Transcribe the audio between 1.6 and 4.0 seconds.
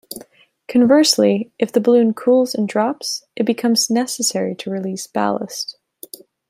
the balloon cools and drops, it becomes